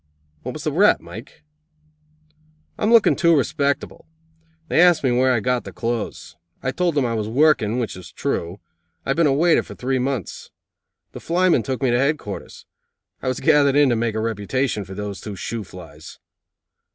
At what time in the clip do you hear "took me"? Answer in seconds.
11.61-11.91